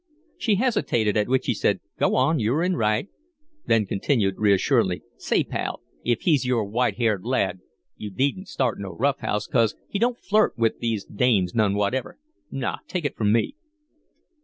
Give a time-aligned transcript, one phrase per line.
[0.39, 3.07] She hesitated, at which he said, "Go on you're in right;"
[3.67, 7.59] then continued, reassuringly: "Say, pal, if he's your white haired lad,
[7.97, 12.17] you needn't start no roughhouse, 'cause he don't flirt wit' these dames none whatever.
[12.49, 12.77] Naw!
[12.87, 13.53] Take it from me."